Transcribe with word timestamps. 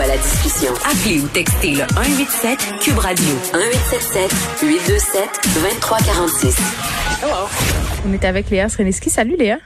À 0.00 0.06
la 0.06 0.16
discussion. 0.16 0.72
Appelez 0.84 1.20
ou 1.20 1.28
textez 1.28 1.72
le 1.72 1.84
187 1.94 2.58
Cube 2.80 2.98
Radio 2.98 3.26
1877 3.52 4.32
827 4.62 5.22
2346. 5.54 6.56
On 8.08 8.12
est 8.12 8.24
avec 8.24 8.48
Léa 8.50 8.68
Sreniski. 8.68 9.10
Salut 9.10 9.36
Léa. 9.36 9.58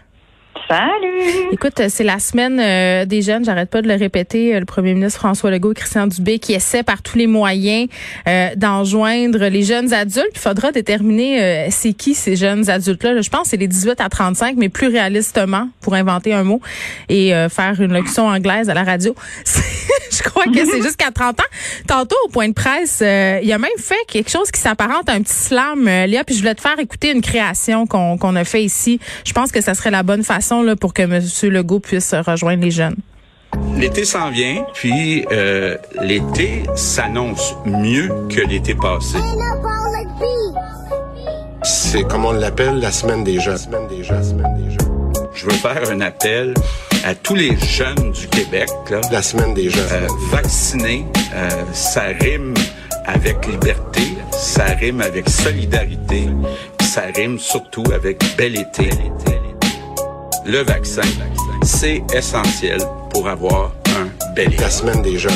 Salut! 0.68 1.50
Écoute, 1.52 1.80
c'est 1.88 2.04
la 2.04 2.18
semaine 2.18 2.58
euh, 2.58 3.04
des 3.04 3.20
jeunes, 3.20 3.44
j'arrête 3.44 3.68
pas 3.68 3.82
de 3.82 3.88
le 3.88 3.94
répéter, 3.94 4.54
euh, 4.54 4.60
le 4.60 4.64
premier 4.64 4.94
ministre 4.94 5.18
François 5.18 5.50
Legault 5.50 5.72
et 5.72 5.74
Christian 5.74 6.06
Dubé 6.06 6.38
qui 6.38 6.54
essaie 6.54 6.82
par 6.82 7.02
tous 7.02 7.18
les 7.18 7.26
moyens 7.26 7.88
euh, 8.26 8.48
d'enjoindre 8.56 9.46
les 9.48 9.62
jeunes 9.62 9.92
adultes. 9.92 10.30
Il 10.34 10.40
faudra 10.40 10.72
déterminer 10.72 11.68
c'est 11.70 11.92
qui 11.92 12.14
ces 12.14 12.36
jeunes 12.36 12.70
adultes-là. 12.70 13.20
Je 13.20 13.28
pense 13.28 13.42
que 13.42 13.48
c'est 13.50 13.56
les 13.56 13.68
18 13.68 14.00
à 14.00 14.08
35, 14.08 14.56
mais 14.56 14.68
plus 14.68 14.88
réalistement, 14.88 15.68
pour 15.80 15.94
inventer 15.94 16.32
un 16.32 16.44
mot 16.44 16.60
et 17.08 17.32
faire 17.50 17.80
une 17.80 17.92
locution 17.92 18.26
anglaise 18.26 18.70
à 18.70 18.74
la 18.74 18.84
radio. 18.84 19.14
je 20.10 20.22
crois 20.22 20.44
que 20.44 20.64
c'est 20.64 20.82
jusqu'à 20.82 21.10
30 21.10 21.40
ans. 21.40 21.44
Tantôt, 21.86 22.16
au 22.26 22.28
point 22.28 22.48
de 22.48 22.54
presse, 22.54 23.00
il 23.00 23.52
a 23.52 23.58
même 23.58 23.70
fait 23.78 23.94
quelque 24.08 24.30
chose 24.30 24.50
qui 24.50 24.60
s'apparente 24.60 25.08
à 25.08 25.12
un 25.12 25.22
petit 25.22 25.34
slam, 25.34 25.84
Léa, 25.84 26.24
puis 26.24 26.34
je 26.34 26.40
voulais 26.40 26.54
te 26.54 26.60
faire 26.60 26.78
écouter 26.78 27.10
une 27.12 27.22
création 27.22 27.86
qu'on 27.86 28.16
qu'on 28.18 28.36
a 28.36 28.44
fait 28.44 28.62
ici. 28.62 29.00
Je 29.24 29.32
pense 29.32 29.52
que 29.52 29.60
ça 29.60 29.74
serait 29.74 29.90
la 29.90 30.02
bonne 30.02 30.24
façon 30.24 30.53
pour 30.78 30.94
que 30.94 31.02
M. 31.02 31.20
Legault 31.50 31.80
puisse 31.80 32.14
rejoindre 32.14 32.62
les 32.62 32.70
jeunes? 32.70 32.96
L'été 33.76 34.04
s'en 34.04 34.30
vient, 34.30 34.64
puis 34.74 35.24
euh, 35.32 35.76
l'été 36.02 36.62
s'annonce 36.74 37.54
mieux 37.64 38.08
que 38.28 38.40
l'été 38.40 38.74
passé. 38.74 39.18
C'est 41.62 42.02
comme 42.02 42.24
on 42.24 42.32
l'appelle 42.32 42.78
la 42.78 42.92
semaine 42.92 43.24
des 43.24 43.40
jeunes. 43.40 43.58
Je 45.34 45.46
veux 45.46 45.52
faire 45.52 45.90
un 45.90 46.00
appel 46.00 46.54
à 47.04 47.14
tous 47.14 47.34
les 47.34 47.56
jeunes 47.56 48.12
du 48.12 48.28
Québec. 48.28 48.68
la 49.10 49.22
semaine 49.22 49.54
des 49.54 49.70
jeunes. 49.70 49.88
Euh, 49.92 50.08
vacciner, 50.30 51.04
euh, 51.34 51.48
ça 51.72 52.04
rime 52.20 52.54
avec 53.06 53.46
liberté, 53.46 54.14
ça 54.32 54.64
rime 54.64 55.00
avec 55.00 55.28
solidarité, 55.28 56.28
ça 56.80 57.02
rime 57.14 57.38
surtout 57.38 57.84
avec 57.92 58.22
bel 58.36 58.56
été 58.56 58.90
le 60.46 60.58
vaccin, 60.58 61.02
c'est 61.62 62.02
essentiel 62.14 62.78
pour 63.12 63.28
avoir 63.28 63.72
un 63.96 64.34
bel 64.34 64.50
La 64.60 64.68
semaine 64.68 65.02
déjà. 65.02 65.30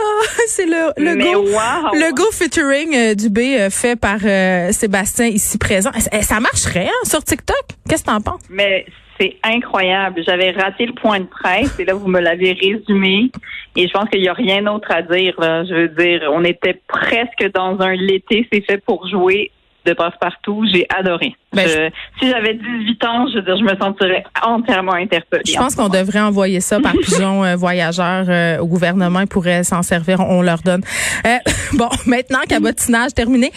Ah, 0.00 0.26
c'est 0.48 0.66
le, 0.66 0.92
le 0.96 1.16
go, 1.16 1.44
le 1.92 2.14
go 2.14 2.24
featuring 2.32 2.94
euh, 2.94 3.14
du 3.14 3.30
B 3.30 3.38
euh, 3.38 3.70
fait 3.70 3.98
par 3.98 4.18
euh, 4.24 4.72
Sébastien 4.72 5.26
ici 5.26 5.56
présent. 5.58 5.90
Ça 6.20 6.40
marcherait 6.40 6.88
hein, 6.88 7.04
sur 7.04 7.22
TikTok? 7.22 7.56
Qu'est-ce 7.88 8.02
que 8.04 8.10
t'en 8.10 8.20
penses? 8.20 8.42
Mais 8.50 8.84
c'est 9.18 9.36
incroyable. 9.42 10.22
J'avais 10.26 10.50
raté 10.50 10.86
le 10.86 10.94
point 10.94 11.20
de 11.20 11.26
presse 11.26 11.78
et 11.78 11.84
là, 11.84 11.94
vous 11.94 12.08
me 12.08 12.20
l'avez 12.20 12.52
résumé. 12.52 13.30
Et 13.76 13.86
je 13.86 13.92
pense 13.92 14.08
qu'il 14.10 14.20
n'y 14.20 14.28
a 14.28 14.34
rien 14.34 14.62
d'autre 14.62 14.90
à 14.90 15.02
dire. 15.02 15.34
Je 15.38 15.74
veux 15.74 15.88
dire, 15.88 16.28
on 16.32 16.44
était 16.44 16.80
presque 16.88 17.50
dans 17.54 17.80
un 17.80 17.94
l'été, 17.94 18.46
c'est 18.52 18.62
fait 18.62 18.78
pour 18.78 19.08
jouer 19.08 19.52
de 19.86 19.92
passe-partout. 19.92 20.66
J'ai 20.72 20.86
adoré. 20.90 21.34
Ben, 21.52 21.90
si 22.20 22.30
j'avais 22.30 22.54
18 22.54 23.04
ans, 23.04 23.26
je, 23.26 23.40
je 23.40 23.64
me 23.64 23.76
sentirais 23.76 24.22
entièrement 24.40 24.94
interpellée. 24.94 25.42
Je 25.44 25.56
pense 25.56 25.74
qu'on 25.74 25.88
devrait 25.88 26.20
envoyer 26.20 26.60
ça 26.60 26.78
par 26.78 26.92
pigeon 27.04 27.44
euh, 27.44 27.56
voyageur 27.56 28.26
euh, 28.28 28.58
au 28.58 28.66
gouvernement. 28.66 29.20
Ils 29.20 29.26
pourraient 29.26 29.64
s'en 29.64 29.82
servir. 29.82 30.20
On 30.20 30.42
leur 30.42 30.58
donne. 30.58 30.82
Euh, 31.26 31.38
bon, 31.72 31.88
maintenant, 32.06 32.38
cabotinage 32.48 33.14
terminé. 33.14 33.50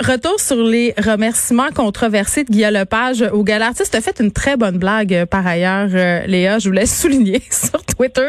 retour 0.00 0.40
sur 0.40 0.56
les 0.56 0.94
remerciements 0.98 1.68
controversés 1.72 2.42
de 2.42 2.50
Guillaume 2.50 2.74
Lepage 2.74 3.22
au 3.32 3.44
Galartiste. 3.44 3.92
Tu 3.92 3.98
as 3.98 4.00
fait 4.00 4.18
une 4.20 4.32
très 4.32 4.56
bonne 4.56 4.78
blague 4.78 5.24
par 5.26 5.46
ailleurs, 5.46 5.88
Léa. 6.26 6.58
Je 6.58 6.68
voulais 6.68 6.86
souligner 6.86 7.40
sur 7.50 7.84
Twitter 7.84 8.28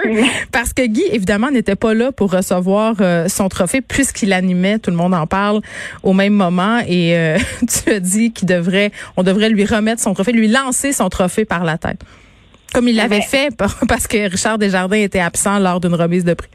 parce 0.51 0.71
que 0.73 0.85
Guy, 0.85 1.03
évidemment, 1.11 1.49
n'était 1.49 1.75
pas 1.75 1.95
là 1.95 2.11
pour 2.11 2.31
recevoir 2.31 2.95
son 3.27 3.49
trophée 3.49 3.81
puisqu'il 3.81 4.33
animait, 4.33 4.77
tout 4.77 4.91
le 4.91 4.97
monde 4.97 5.15
en 5.15 5.25
parle, 5.25 5.61
au 6.03 6.13
même 6.13 6.33
moment. 6.33 6.79
Et 6.87 7.37
tu 7.67 7.91
as 7.91 7.99
dit 7.99 8.31
qu'il 8.31 8.47
devrait 8.47 8.91
on 9.17 9.23
devrait 9.23 9.49
lui 9.49 9.65
remettre 9.65 10.01
son 10.01 10.13
trophée, 10.13 10.31
lui 10.31 10.47
lancer 10.47 10.93
son 10.93 11.09
trophée 11.09 11.45
par 11.45 11.63
la 11.63 11.77
tête. 11.77 12.01
Comme 12.73 12.87
il 12.87 12.95
l'avait 12.95 13.21
fait 13.21 13.55
parce 13.87 14.07
que 14.07 14.29
Richard 14.29 14.57
Desjardins 14.57 14.97
était 14.97 15.19
absent 15.19 15.59
lors 15.59 15.79
d'une 15.79 15.95
remise 15.95 16.25
de 16.25 16.33
prix. 16.33 16.49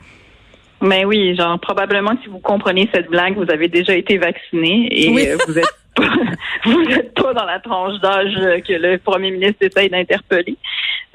Mais 0.81 1.05
oui, 1.05 1.35
genre 1.35 1.59
probablement 1.59 2.13
si 2.23 2.29
vous 2.29 2.41
comprenez 2.41 2.89
cette 2.93 3.09
blague, 3.09 3.37
vous 3.37 3.51
avez 3.51 3.69
déjà 3.69 3.95
été 3.95 4.19
vacciné 4.19 4.89
et 4.91 5.31
euh, 5.31 5.39
vous 5.47 5.59
êtes 5.59 5.65
vous 6.65 6.83
n'êtes 6.85 7.15
pas 7.15 7.33
dans 7.35 7.45
la 7.45 7.61
tranche 7.61 8.01
d'âge 8.01 8.35
que 8.67 8.73
le 8.73 8.99
premier 8.99 9.31
ministre 9.31 9.59
essaye 9.61 9.91
d'interpeller. 9.91 10.57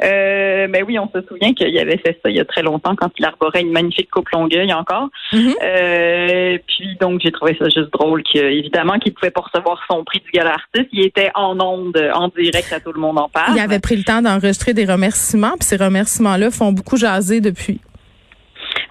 Euh, 0.01 0.67
mais 0.69 0.81
oui, 0.83 0.97
on 0.97 1.09
se 1.09 1.25
souvient 1.27 1.53
qu'il 1.53 1.77
avait 1.77 1.97
fait 1.97 2.17
ça 2.23 2.29
il 2.29 2.37
y 2.37 2.39
a 2.39 2.45
très 2.45 2.61
longtemps 2.61 2.95
quand 2.95 3.11
il 3.17 3.25
arborait 3.25 3.61
une 3.61 3.71
magnifique 3.71 4.09
coupe 4.09 4.29
longueuil 4.29 4.71
encore. 4.71 5.09
Mm-hmm. 5.33 5.55
euh, 5.61 6.57
puis 6.67 6.97
donc 7.01 7.19
j'ai 7.21 7.31
trouvé 7.31 7.55
ça 7.59 7.65
juste 7.65 7.91
drôle 7.91 8.23
qu'évidemment 8.23 8.97
qu'il 8.99 9.13
pouvait 9.13 9.31
pas 9.31 9.41
recevoir 9.41 9.81
son 9.89 10.03
prix 10.05 10.21
du 10.21 10.31
gala 10.31 10.53
artiste. 10.53 10.89
Il 10.93 11.05
était 11.05 11.31
en 11.35 11.59
onde, 11.59 11.97
en 12.13 12.29
direct 12.29 12.71
à 12.71 12.79
tout 12.79 12.93
le 12.93 13.01
monde 13.01 13.19
en 13.19 13.27
parle. 13.27 13.55
Il 13.55 13.59
avait 13.59 13.79
pris 13.79 13.97
le 13.97 14.03
temps 14.03 14.21
d'enregistrer 14.21 14.73
des 14.73 14.85
remerciements, 14.85 15.53
puis 15.59 15.67
ces 15.67 15.77
remerciements-là 15.77 16.49
font 16.49 16.71
beaucoup 16.71 16.95
jaser 16.95 17.41
depuis. 17.41 17.81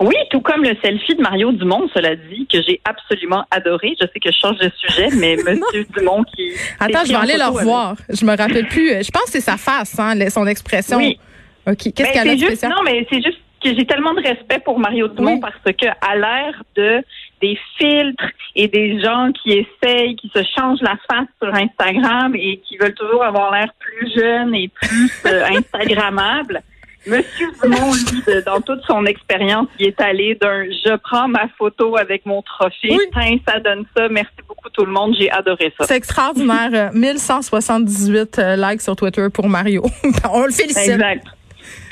Oui, 0.01 0.15
tout 0.31 0.41
comme 0.41 0.63
le 0.63 0.77
selfie 0.83 1.15
de 1.17 1.23
Mario 1.23 1.51
Dumont, 1.53 1.89
cela 1.93 2.15
dit, 2.15 2.47
que 2.47 2.63
j'ai 2.63 2.81
absolument 2.85 3.45
adoré. 3.51 3.97
Je 4.01 4.07
sais 4.07 4.21
que 4.21 4.31
je 4.31 4.39
change 4.39 4.59
de 4.59 4.71
sujet, 4.79 5.09
mais 5.17 5.37
Monsieur 5.45 5.87
Dumont 5.97 6.23
qui. 6.25 6.53
Attends, 6.79 7.05
je 7.05 7.09
vais 7.11 7.17
aller 7.17 7.37
le 7.37 7.51
revoir. 7.51 7.97
Je 8.09 8.25
me 8.25 8.37
rappelle 8.37 8.69
plus. 8.69 8.89
Je 8.89 9.11
pense 9.11 9.25
que 9.25 9.33
c'est 9.33 9.41
sa 9.41 9.57
face, 9.57 9.99
hein, 9.99 10.15
son 10.31 10.47
expression. 10.47 10.99
Oui. 10.99 11.19
OK. 11.67 11.93
Qu'est-ce 11.95 12.13
qu'elle 12.13 12.29
a 12.29 12.35
de 12.35 12.41
spécial? 12.41 12.71
Non, 12.71 12.83
mais 12.85 13.07
c'est 13.11 13.23
juste 13.23 13.39
que 13.63 13.75
j'ai 13.75 13.85
tellement 13.87 14.15
de 14.15 14.23
respect 14.23 14.61
pour 14.65 14.79
Mario 14.79 15.09
Dumont 15.09 15.41
parce 15.41 15.57
que 15.65 15.87
à 15.87 16.17
l'ère 16.17 16.63
de 16.77 17.03
des 17.41 17.59
filtres 17.77 18.31
et 18.57 18.69
des 18.69 19.01
gens 19.01 19.31
qui 19.33 19.51
essayent, 19.53 20.17
qui 20.17 20.31
se 20.35 20.43
changent 20.57 20.83
la 20.83 20.97
face 21.09 21.29
sur 21.41 21.55
Instagram 21.55 22.35
et 22.35 22.59
qui 22.59 22.77
veulent 22.77 22.95
toujours 22.95 23.25
avoir 23.25 23.53
l'air 23.53 23.73
plus 23.79 24.13
jeune 24.17 24.55
et 24.55 24.69
plus 24.69 25.13
euh, 25.27 25.45
Instagrammable. 25.57 26.63
Monsieur 27.09 27.49
Dumont, 27.63 27.93
lui, 27.93 28.43
dans 28.45 28.61
toute 28.61 28.83
son 28.87 29.05
expérience, 29.07 29.69
il 29.79 29.87
est 29.87 30.01
allé 30.01 30.35
d'un 30.41 30.65
je 30.65 30.97
prends 30.97 31.29
ma 31.29 31.49
photo 31.57 31.97
avec 31.97 32.27
mon 32.27 32.43
trophée, 32.43 32.97
oui. 33.17 33.43
ça 33.47 33.61
donne 33.61 33.85
ça, 33.97 34.09
merci 34.09 34.31
beaucoup 34.47 34.69
tout 34.71 34.85
le 34.85 34.93
monde, 34.93 35.15
j'ai 35.19 35.31
adoré 35.31 35.73
ça. 35.79 35.87
C'est 35.87 35.97
extraordinaire. 35.97 36.91
1178 36.95 38.39
euh, 38.39 38.57
likes 38.57 38.83
sur 38.83 38.97
Twitter 38.97 39.27
pour 39.33 39.49
Mario. 39.49 39.85
On 40.33 40.45
le 40.45 40.53
félicite. 40.53 40.93
Exact. 40.93 41.27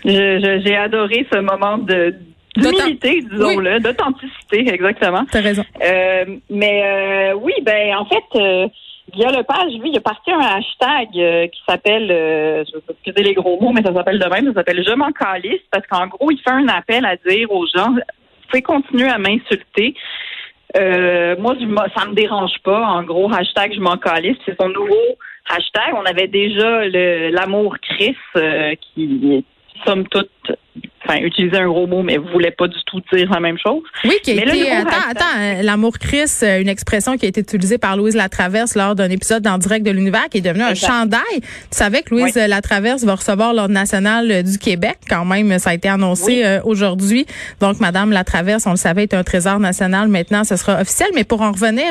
J'ai 0.04 0.76
adoré 0.76 1.26
ce 1.32 1.38
moment 1.38 1.78
de 1.78 2.14
d'humilité, 2.56 3.22
disons-le, 3.30 3.80
d'authenticité, 3.80 4.72
exactement. 4.72 5.26
T'as 5.30 5.42
raison. 5.42 5.62
Euh, 5.84 6.24
mais 6.48 6.82
euh, 6.84 7.34
oui, 7.34 7.52
ben 7.62 7.94
en 7.96 8.06
fait, 8.06 8.70
Guillaume 9.16 9.34
Lepage, 9.34 9.72
lui, 9.80 9.88
il 9.88 9.96
a 9.96 10.00
parti 10.02 10.30
un 10.30 10.40
hashtag 10.40 11.08
euh, 11.16 11.46
qui 11.46 11.58
s'appelle, 11.66 12.10
euh, 12.10 12.64
je 12.66 12.76
vais 12.76 12.82
excuser 12.90 13.22
les 13.22 13.32
gros 13.32 13.58
mots, 13.58 13.72
mais 13.72 13.82
ça 13.82 13.94
s'appelle 13.94 14.18
de 14.18 14.26
même, 14.26 14.44
ça 14.48 14.52
s'appelle 14.52 14.84
Je 14.86 14.92
m'en 14.92 15.10
calisse, 15.10 15.62
parce 15.70 15.86
qu'en 15.86 16.06
gros, 16.06 16.30
il 16.30 16.38
fait 16.38 16.50
un 16.50 16.68
appel 16.68 17.06
à 17.06 17.16
dire 17.16 17.50
aux 17.50 17.66
gens, 17.66 17.92
vous 17.92 18.00
pouvez 18.50 18.60
continuer 18.60 19.08
à 19.08 19.16
m'insulter. 19.16 19.94
Euh, 20.76 21.34
moi, 21.38 21.54
ça 21.96 22.04
me 22.04 22.12
dérange 22.14 22.58
pas. 22.62 22.84
En 22.84 23.04
gros, 23.04 23.32
hashtag 23.32 23.72
Je 23.74 23.80
m'en 23.80 23.96
calisse, 23.96 24.36
c'est 24.44 24.60
son 24.60 24.68
nouveau 24.68 25.16
hashtag. 25.48 25.94
On 25.94 26.04
avait 26.04 26.28
déjà 26.28 26.84
l'amour 27.30 27.76
Chris 27.80 28.16
qui, 28.94 29.44
somme 29.86 30.06
toute, 30.08 30.30
enfin, 31.08 31.20
utiliser 31.20 31.56
un 31.58 31.66
gros 31.68 31.86
mot, 31.86 32.02
mais 32.02 32.16
voulait 32.16 32.50
pas 32.50 32.66
du 32.66 32.78
tout 32.84 33.00
dire 33.12 33.30
la 33.30 33.38
même 33.38 33.56
chose. 33.64 33.82
Oui, 34.04 34.14
qui 34.24 34.32
a 34.32 34.34
Mais 34.34 34.42
été, 34.42 34.72
attends, 34.72 34.88
hashtag- 34.90 35.10
attends, 35.10 35.38
euh, 35.40 35.62
l'amour 35.62 35.98
Chris, 36.00 36.24
euh, 36.42 36.60
une 36.60 36.68
expression 36.68 37.16
qui 37.16 37.26
a 37.26 37.28
été 37.28 37.40
utilisée 37.42 37.78
par 37.78 37.96
Louise 37.96 38.16
Latraverse 38.16 38.74
lors 38.74 38.96
d'un 38.96 39.08
épisode 39.10 39.46
en 39.46 39.56
direct 39.58 39.86
de 39.86 39.92
l'univers 39.92 40.28
qui 40.28 40.38
est 40.38 40.40
devenu 40.40 40.64
un 40.64 40.74
chandail. 40.74 41.20
Tu 41.40 41.46
savais 41.70 42.02
que 42.02 42.12
Louise 42.12 42.32
Oui. 42.36 42.48
Latraverse 42.48 43.04
va 43.04 43.14
recevoir 43.14 43.54
l'ordre 43.54 43.72
national 43.72 44.30
euh, 44.32 44.42
du 44.42 44.58
Québec. 44.58 44.98
Quand 45.08 45.24
même, 45.24 45.56
ça 45.60 45.70
a 45.70 45.74
été 45.74 45.88
annoncé 45.88 46.24
Oui. 46.26 46.42
euh, 46.44 46.60
aujourd'hui. 46.64 47.24
Donc, 47.60 47.78
Madame 47.78 48.10
Latraverse, 48.10 48.66
on 48.66 48.70
le 48.72 48.76
savait, 48.76 49.04
est 49.04 49.14
un 49.14 49.22
trésor 49.22 49.60
national. 49.60 50.08
Maintenant, 50.08 50.42
ce 50.42 50.56
sera 50.56 50.80
officiel. 50.80 51.10
Mais 51.14 51.22
pour 51.22 51.40
en 51.42 51.52
revenir 51.52 51.84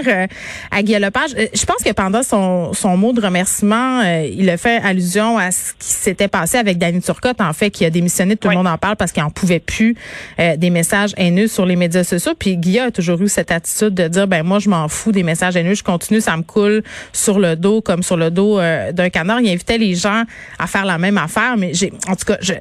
à 0.71 0.83
Guy 0.83 0.99
Lepage, 0.99 1.29
je 1.53 1.65
pense 1.65 1.83
que 1.83 1.93
pendant 1.93 2.21
son, 2.21 2.73
son 2.73 2.97
mot 2.97 3.13
de 3.13 3.21
remerciement, 3.21 4.01
il 4.01 4.49
a 4.49 4.57
fait 4.57 4.81
allusion 4.83 5.37
à 5.37 5.51
ce 5.51 5.71
qui 5.73 5.87
s'était 5.87 6.27
passé 6.27 6.57
avec 6.57 6.77
Danny 6.77 7.01
Turcotte, 7.01 7.39
en 7.39 7.53
fait, 7.53 7.69
qui 7.69 7.85
a 7.85 7.89
démissionné. 7.89 8.35
Tout 8.45 8.49
Oui. 8.49 8.55
le 8.55 8.63
monde 8.63 8.71
en 8.71 8.77
parle 8.77 8.95
parce 8.95 9.11
qu'il 9.11 9.23
en 9.23 9.31
pouvait 9.31 9.59
plus 9.59 9.95
euh, 10.39 10.55
des 10.55 10.69
messages 10.69 11.13
haineux 11.17 11.47
sur 11.47 11.65
les 11.65 11.75
médias 11.75 12.03
sociaux. 12.03 12.33
Puis 12.37 12.57
Guy 12.57 12.79
a 12.79 12.91
toujours 12.91 13.19
eu 13.21 13.27
cette 13.27 13.51
attitude 13.51 13.93
de 13.95 14.07
dire, 14.07 14.27
ben 14.27 14.43
moi, 14.43 14.59
je 14.59 14.69
m'en 14.69 14.87
fous 14.87 15.11
des 15.11 15.23
messages 15.23 15.55
haineux. 15.55 15.73
Je 15.73 15.83
continue, 15.83 16.21
ça 16.21 16.37
me 16.37 16.43
coule 16.43 16.83
sur 17.11 17.39
le 17.39 17.55
dos 17.55 17.81
comme 17.81 18.03
sur 18.03 18.17
le 18.17 18.29
dos 18.29 18.59
euh, 18.59 18.91
d'un 18.91 19.09
canard. 19.09 19.41
Il 19.41 19.49
invitait 19.49 19.77
les 19.79 19.95
gens 19.95 20.23
à 20.59 20.67
faire 20.67 20.85
la 20.85 20.97
même 20.97 21.17
affaire. 21.17 21.57
Mais 21.57 21.73
j'ai, 21.73 21.91
en 22.07 22.15
tout 22.15 22.25
cas, 22.25 22.37
je, 22.41 22.53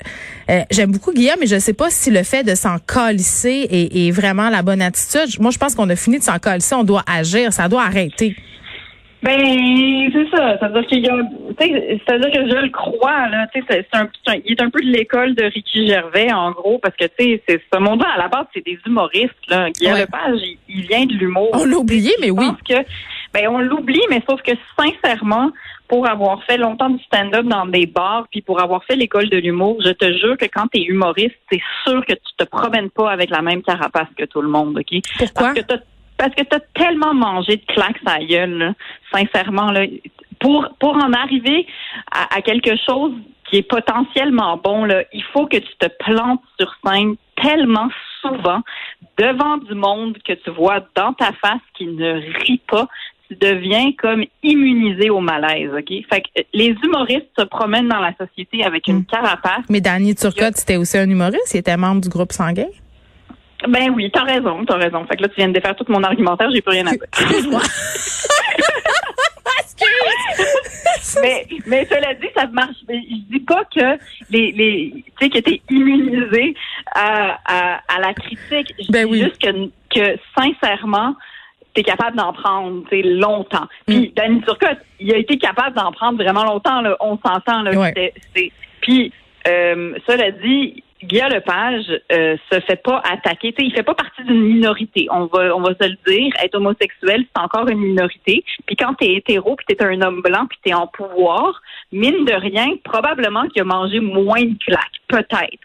euh, 0.50 0.60
j'aime 0.70 0.90
beaucoup 0.90 1.12
Guillaume, 1.12 1.36
mais 1.40 1.46
je 1.46 1.58
sais 1.58 1.74
pas 1.74 1.90
si 1.90 2.10
le 2.10 2.22
fait 2.22 2.42
de 2.44 2.54
s'en 2.54 2.78
calisser 2.78 3.66
est, 3.70 4.06
est 4.08 4.10
vraiment 4.10 4.48
la 4.48 4.62
bonne 4.62 4.80
attitude. 4.80 5.38
Moi, 5.40 5.50
je 5.50 5.58
pense 5.58 5.74
qu'on 5.74 5.90
a 5.90 5.96
fini 5.96 6.18
de 6.18 6.24
s'en 6.24 6.38
calisser. 6.38 6.74
On 6.74 6.84
doit 6.84 7.04
agir. 7.06 7.52
Ça 7.52 7.68
doit 7.68 7.82
arrêter. 7.84 8.34
Ben, 9.24 10.10
c'est 10.12 10.36
ça. 10.36 10.58
C'est-à-dire 10.58 10.86
qu'il 10.86 11.04
y 11.04 11.08
a, 11.08 11.16
tu 11.58 11.66
sais, 11.66 12.00
c'est-à-dire 12.06 12.30
que 12.30 12.48
je 12.50 12.56
le 12.62 12.68
crois, 12.68 13.28
là. 13.28 13.46
Tu 13.54 13.60
sais, 13.62 13.86
c'est 13.90 13.98
un, 13.98 14.04
un- 14.26 14.38
il 14.44 14.52
est 14.52 14.62
un 14.62 14.68
peu 14.70 14.80
de 14.82 14.86
l'école 14.90 15.34
de 15.34 15.44
Ricky 15.44 15.86
Gervais, 15.88 16.30
en 16.32 16.50
gros, 16.50 16.78
parce 16.78 16.94
que, 16.96 17.06
tu 17.06 17.24
sais, 17.24 17.42
c'est 17.48 17.62
ce 17.72 17.78
monde-là, 17.78 18.08
à 18.14 18.18
la 18.18 18.28
base, 18.28 18.44
c'est 18.52 18.64
des 18.64 18.78
humoristes, 18.86 19.32
là. 19.48 19.70
Guillaume 19.70 19.94
Ouais. 19.94 20.00
Lepage, 20.02 20.40
il, 20.42 20.58
il 20.68 20.86
vient 20.86 21.06
de 21.06 21.14
l'humour. 21.14 21.48
On 21.54 21.64
l'a 21.64 21.76
oublié, 21.78 22.10
mais 22.20 22.30
oui. 22.30 22.46
que, 22.68 22.74
ben, 23.32 23.48
on 23.48 23.60
l'oublie, 23.60 24.02
mais 24.10 24.22
sauf 24.28 24.42
que, 24.42 24.52
sincèrement, 24.78 25.50
pour 25.88 26.06
avoir 26.08 26.42
fait 26.44 26.58
longtemps 26.58 26.90
du 26.90 27.02
stand-up 27.04 27.46
dans 27.46 27.64
des 27.66 27.86
bars, 27.86 28.26
puis 28.30 28.42
pour 28.42 28.60
avoir 28.60 28.84
fait 28.84 28.96
l'école 28.96 29.28
de 29.30 29.38
l'humour, 29.38 29.78
je 29.84 29.90
te 29.90 30.04
jure 30.18 30.36
que 30.36 30.46
quand 30.46 30.66
tu 30.72 30.80
es 30.80 30.84
humoriste, 30.84 31.34
c'est 31.50 31.60
sûr 31.86 32.04
que 32.04 32.12
tu 32.12 32.32
te 32.36 32.44
promènes 32.44 32.90
pas 32.90 33.10
avec 33.10 33.30
la 33.30 33.40
même 33.42 33.62
carapace 33.62 34.08
que 34.18 34.24
tout 34.24 34.42
le 34.42 34.48
monde, 34.48 34.76
OK? 34.78 35.00
Pourquoi? 35.18 35.52
Parce 35.54 35.60
que 35.60 35.74
parce 36.16 36.34
que 36.34 36.42
tu 36.42 36.54
as 36.56 36.60
tellement 36.74 37.14
mangé 37.14 37.56
de 37.56 37.64
claques 37.66 38.00
à 38.06 38.18
la 38.18 38.24
gueule, 38.24 38.58
là, 38.58 38.72
sincèrement. 39.12 39.70
Là, 39.72 39.84
pour, 40.40 40.68
pour 40.78 40.94
en 40.96 41.12
arriver 41.12 41.66
à, 42.12 42.36
à 42.36 42.42
quelque 42.42 42.76
chose 42.86 43.12
qui 43.50 43.56
est 43.58 43.62
potentiellement 43.68 44.56
bon, 44.56 44.84
là, 44.84 45.04
il 45.12 45.22
faut 45.32 45.46
que 45.46 45.56
tu 45.58 45.76
te 45.78 45.86
plantes 46.04 46.42
sur 46.58 46.74
scène 46.86 47.16
tellement 47.42 47.88
souvent 48.20 48.60
devant 49.18 49.58
du 49.58 49.74
monde 49.74 50.16
que 50.26 50.32
tu 50.32 50.50
vois 50.50 50.80
dans 50.94 51.12
ta 51.12 51.32
face 51.32 51.60
qui 51.76 51.86
ne 51.86 52.14
rit 52.44 52.60
pas. 52.68 52.88
Tu 53.30 53.36
deviens 53.36 53.90
comme 53.92 54.24
immunisé 54.42 55.08
au 55.08 55.20
malaise, 55.20 55.70
OK? 55.72 55.88
Fait 56.10 56.20
que 56.20 56.28
euh, 56.40 56.42
les 56.52 56.76
humoristes 56.84 57.30
se 57.38 57.44
promènent 57.44 57.88
dans 57.88 58.00
la 58.00 58.12
société 58.16 58.62
avec 58.64 58.86
une 58.86 58.98
Mm. 58.98 59.06
carapace. 59.06 59.64
Mais 59.70 59.80
Danny 59.80 60.14
Turcotte, 60.14 60.56
c'était 60.56 60.76
aussi 60.76 60.98
un 60.98 61.08
humoriste. 61.08 61.54
Il 61.54 61.58
était 61.58 61.76
membre 61.76 62.02
du 62.02 62.08
groupe 62.10 62.32
Sanguin. 62.32 62.66
Ben 63.68 63.90
oui, 63.94 64.10
t'as 64.12 64.24
raison, 64.24 64.64
t'as 64.64 64.76
raison. 64.76 65.04
Fait 65.06 65.16
que 65.16 65.22
là, 65.22 65.28
tu 65.28 65.36
viens 65.36 65.48
de 65.48 65.52
défaire 65.54 65.74
tout 65.76 65.84
mon 65.88 66.02
argumentaire, 66.02 66.50
j'ai 66.52 66.60
plus 66.60 66.72
rien 66.72 66.86
à 66.86 66.90
dire. 66.90 67.00
Excuse-moi. 67.18 67.60
mais, 71.22 71.46
mais 71.66 71.86
cela 71.86 72.14
dit, 72.14 72.26
ça 72.36 72.46
marche. 72.48 72.76
Je 72.88 72.94
dis 73.32 73.40
pas 73.40 73.64
que 73.64 73.98
les, 74.30 74.52
les 74.52 75.04
tu 75.18 75.24
sais, 75.26 75.30
que 75.30 75.38
t'es 75.38 75.60
immunisé 75.70 76.54
à, 76.94 77.38
à, 77.46 77.80
à 77.88 78.00
la 78.00 78.14
critique. 78.14 78.74
Je 78.78 78.90
Ben 78.90 79.06
dis 79.06 79.12
oui. 79.12 79.22
juste 79.22 79.40
que, 79.40 79.70
que 79.94 80.18
sincèrement, 80.36 81.14
t'es 81.74 81.82
capable 81.82 82.16
d'en 82.16 82.32
prendre, 82.32 82.82
longtemps. 82.92 83.66
Puis 83.86 84.08
Mm. 84.08 84.12
Danny 84.16 84.40
Turcotte, 84.42 84.78
il 85.00 85.12
a 85.14 85.18
été 85.18 85.38
capable 85.38 85.76
d'en 85.76 85.92
prendre 85.92 86.22
vraiment 86.22 86.44
longtemps, 86.44 86.80
là. 86.80 86.96
On 87.00 87.18
s'entend, 87.24 87.62
là. 87.62 87.72
Ouais. 87.72 88.12
C'est- 88.34 88.52
Puis, 88.80 89.12
euh, 89.48 89.94
cela 90.06 90.30
dit, 90.32 90.82
Guillaume 91.04 91.30
Lepage 91.30 91.84
euh, 92.12 92.36
se 92.50 92.60
fait 92.60 92.82
pas 92.82 93.02
attaquer. 93.04 93.52
Tu 93.52 93.62
sais, 93.62 93.68
il 93.68 93.74
fait 93.74 93.82
pas 93.82 93.94
partie 93.94 94.22
d'une 94.24 94.42
minorité. 94.42 95.06
On 95.10 95.26
va, 95.26 95.54
on 95.54 95.60
va 95.60 95.74
se 95.80 95.88
le 95.88 95.96
dire. 96.06 96.32
Être 96.42 96.56
homosexuel, 96.56 97.24
c'est 97.34 97.42
encore 97.42 97.68
une 97.68 97.78
minorité. 97.78 98.44
Puis 98.66 98.76
quand 98.76 98.94
t'es 98.94 99.14
hétéro, 99.14 99.56
puis 99.56 99.66
t'es 99.66 99.84
un 99.84 100.00
homme 100.02 100.22
blanc, 100.22 100.46
puis 100.48 100.58
t'es 100.64 100.74
en 100.74 100.86
pouvoir, 100.86 101.60
mine 101.92 102.24
de 102.24 102.32
rien, 102.32 102.66
probablement 102.82 103.46
qu'il 103.48 103.62
a 103.62 103.64
mangé 103.64 104.00
moins 104.00 104.42
de 104.42 104.56
claques, 104.64 105.00
peut-être. 105.08 105.58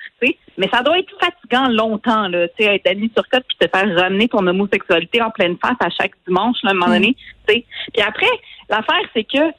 Mais 0.57 0.69
ça 0.73 0.83
doit 0.83 0.99
être 0.99 1.13
fatigant 1.19 1.69
longtemps, 1.69 2.27
là. 2.27 2.47
Tu 2.49 2.65
sais, 2.65 2.75
être 2.75 2.85
Danny 2.85 3.09
Turcotte 3.09 3.45
puis 3.47 3.57
te 3.57 3.77
faire 3.77 3.95
ramener 3.95 4.27
ton 4.27 4.45
homosexualité 4.45 5.21
en 5.21 5.31
pleine 5.31 5.57
face 5.61 5.77
à 5.79 5.89
chaque 5.89 6.11
dimanche, 6.27 6.57
là, 6.63 6.71
à 6.71 6.73
un 6.73 6.75
moment 6.75 6.93
donné. 6.93 7.15
Tu 7.47 7.53
sais. 7.53 7.65
Puis 7.93 8.03
après, 8.03 8.27
l'affaire, 8.69 9.01
c'est 9.13 9.23
que 9.23 9.51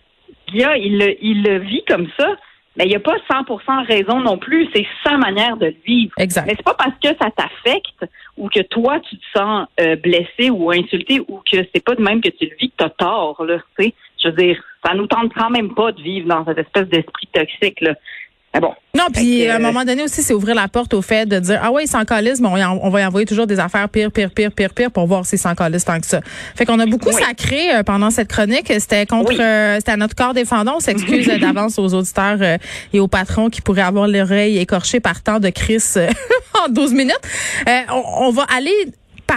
Guilla, 0.49 0.77
il 0.77 1.17
il 1.23 1.43
le 1.43 1.59
vit 1.59 1.85
comme 1.89 2.07
ça. 2.19 2.37
Mais 2.77 2.85
il 2.85 2.89
n'y 2.89 2.97
a 2.97 3.01
pas 3.01 3.17
100% 3.29 3.87
raison 3.87 4.21
non 4.21 4.39
plus. 4.39 4.69
C'est 4.75 4.87
sa 5.05 5.17
manière 5.17 5.57
de 5.57 5.67
le 5.67 5.77
vivre. 5.85 6.13
Exact. 6.19 6.47
Mais 6.47 6.55
c'est 6.57 6.65
pas 6.65 6.75
parce 6.75 6.95
que 7.03 7.09
ça 7.21 7.31
t'affecte 7.31 8.05
ou 8.37 8.49
que 8.49 8.61
toi 8.61 9.01
tu 9.01 9.17
te 9.17 9.25
sens 9.37 9.67
euh, 9.81 9.97
blessé 9.97 10.51
ou 10.51 10.71
insulté 10.71 11.21
ou 11.29 11.43
que 11.51 11.59
c'est 11.75 11.85
pas 11.85 11.95
de 11.95 12.03
même 12.03 12.21
que 12.21 12.29
tu 12.29 12.47
le 12.47 12.57
vis 12.57 12.71
que 12.71 12.77
t'as 12.77 12.91
tort 12.91 13.45
là. 13.45 13.59
Tu 13.79 13.87
sais, 13.87 13.95
je 14.23 14.29
veux 14.29 14.35
dire, 14.35 14.63
ça 14.85 14.95
nous 14.95 15.07
tente 15.07 15.33
quand 15.35 15.51
même 15.51 15.75
pas 15.75 15.93
de 15.93 16.01
vivre 16.01 16.29
dans 16.29 16.45
cette 16.45 16.59
espèce 16.59 16.89
d'esprit 16.89 17.29
toxique 17.33 17.81
là. 17.81 17.95
Mais 18.53 18.61
bon? 18.61 18.73
Non, 18.97 19.05
puis 19.13 19.47
à 19.47 19.57
un 19.57 19.59
moment 19.61 19.85
donné 19.85 20.03
aussi, 20.03 20.23
c'est 20.23 20.35
ouvrir 20.35 20.57
la 20.57 20.67
porte 20.67 20.93
au 20.95 21.03
fait 21.03 21.25
de 21.25 21.39
dire 21.39 21.61
ah 21.63 21.71
ouais, 21.71 21.85
ils 21.85 21.89
s'en 21.89 22.05
mais 22.41 22.49
on, 22.49 22.85
on 22.85 22.91
va 22.91 23.01
y 23.01 23.05
envoyer 23.05 23.25
toujours 23.25 23.47
des 23.47 23.61
affaires 23.61 23.89
pire, 23.89 24.11
pire, 24.11 24.31
pire, 24.33 24.51
pire, 24.51 24.75
pire 24.75 24.91
pour 24.91 25.07
voir 25.07 25.25
s'ils 25.25 25.39
s'en 25.39 25.55
tant 25.85 26.01
que 26.01 26.07
ça. 26.07 26.21
Fait 26.57 26.65
qu'on 26.67 26.81
a 26.81 26.87
beaucoup 26.87 27.11
Oui. 27.11 27.15
sacré 27.23 27.73
euh, 27.73 27.83
pendant 27.85 28.11
cette 28.11 28.27
chronique. 28.29 28.67
C'était 28.81 29.07
contre, 29.07 29.31
Oui. 29.31 29.41
euh, 29.41 29.77
c'était 29.77 29.93
à 29.93 29.97
notre 29.97 30.17
corps 30.17 30.35
défendant. 30.35 30.75
On 30.77 30.81
s'excuse 30.81 31.29
euh, 31.31 31.39
d'avance 31.39 31.79
aux 31.79 31.95
auditeurs 31.95 32.39
euh, 32.41 32.57
et 32.93 32.99
aux 32.99 33.07
patrons 33.09 33.49
qui 33.51 33.61
pourraient 33.61 33.83
avoir 33.83 34.09
l'oreille 34.09 34.59
écorchée 34.59 34.99
par 34.99 35.23
tant 35.23 35.39
de 35.39 35.51
Chris 35.51 35.85
en 36.67 36.69
12 36.69 36.93
minutes. 36.93 37.21
On, 37.69 38.03
on 38.27 38.31
va 38.33 38.45
aller 38.55 38.73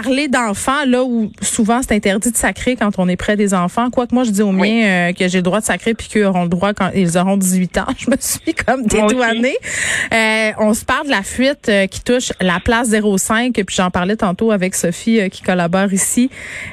parler 0.02 0.26
d'enfants 0.26 0.84
là 0.86 1.04
où 1.04 1.30
souvent 1.40 1.80
c'est 1.80 1.94
interdit 1.94 2.32
de 2.32 2.36
sacrer 2.36 2.74
quand 2.74 2.90
on 2.98 3.08
est 3.08 3.14
près 3.16 3.36
des 3.36 3.54
enfants. 3.54 3.90
Quoique 3.90 4.12
moi 4.12 4.24
je 4.24 4.30
dis 4.30 4.42
aux 4.42 4.48
Oui. 4.50 4.56
miens 4.56 4.86
euh, 4.86 5.12
que 5.12 5.28
j'ai 5.28 5.38
le 5.38 5.42
droit 5.42 5.60
de 5.60 5.64
sacrer 5.64 5.94
puis 5.94 6.08
qu'ils 6.08 6.24
auront 6.24 6.42
le 6.42 6.48
droit 6.48 6.72
quand 6.74 6.90
ils 6.96 7.16
auront 7.16 7.36
18 7.36 7.78
ans. 7.78 7.86
Je 7.98 8.10
me 8.10 8.16
suis 8.18 8.54
comme 8.54 8.84
dédouanée. 8.86 9.56
Euh, 10.12 10.50
on 10.58 10.74
se 10.74 10.84
parle 10.84 11.06
de 11.06 11.12
la 11.12 11.22
fuite 11.22 11.68
euh, 11.68 11.86
qui 11.86 12.02
touche 12.02 12.32
la 12.40 12.58
place 12.58 12.88
05 12.90 13.52
puis 13.54 13.76
j'en 13.76 13.90
parlais 13.90 14.16
tantôt 14.16 14.50
avec 14.50 14.74
Sophie 14.74 15.30
qui 15.30 15.42
collabore 15.42 15.92
ici, 15.92 16.28